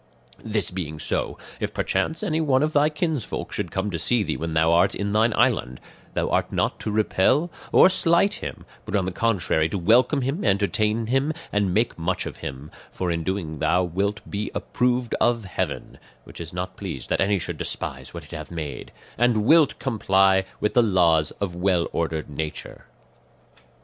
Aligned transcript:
"This 0.43 0.71
being 0.71 0.97
so, 0.97 1.37
if 1.59 1.75
perchance 1.75 2.23
anyone 2.23 2.63
of 2.63 2.73
thy 2.73 2.89
kinsfolk 2.89 3.51
should 3.53 3.69
come 3.69 3.91
to 3.91 3.99
see 3.99 4.23
thee 4.23 4.35
when 4.35 4.55
thou 4.55 4.71
art 4.73 4.95
in 4.95 5.13
thine 5.13 5.31
island, 5.35 5.79
thou 6.15 6.27
art 6.31 6.51
not 6.51 6.79
to 6.79 6.89
repel 6.89 7.51
or 7.71 7.87
slight 7.87 8.33
him, 8.33 8.65
but 8.83 8.95
on 8.95 9.05
the 9.05 9.11
contrary 9.11 9.69
to 9.69 9.77
welcome 9.77 10.21
him, 10.23 10.43
entertain 10.43 11.05
him, 11.05 11.33
and 11.53 11.71
make 11.71 11.99
much 11.99 12.25
of 12.25 12.37
him; 12.37 12.71
for 12.89 13.11
in 13.11 13.19
so 13.19 13.25
doing 13.25 13.59
thou 13.59 13.83
wilt 13.83 14.21
be 14.27 14.49
approved 14.55 15.13
of 15.21 15.45
heaven 15.45 15.99
(which 16.23 16.41
is 16.41 16.51
not 16.51 16.77
pleased 16.77 17.09
that 17.09 17.21
any 17.21 17.37
should 17.37 17.59
despise 17.59 18.11
what 18.11 18.23
it 18.23 18.31
hath 18.31 18.49
made), 18.49 18.91
and 19.19 19.45
wilt 19.45 19.77
comply 19.77 20.45
with 20.59 20.73
the 20.73 20.81
laws 20.81 21.29
of 21.39 21.55
well 21.55 21.87
ordered 21.93 22.27
nature. 22.27 22.85